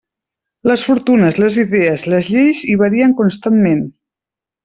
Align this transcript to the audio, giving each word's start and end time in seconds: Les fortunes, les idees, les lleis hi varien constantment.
Les 0.69 0.85
fortunes, 0.87 1.37
les 1.43 1.59
idees, 1.65 2.05
les 2.15 2.31
lleis 2.35 2.63
hi 2.71 2.79
varien 2.85 3.15
constantment. 3.23 3.87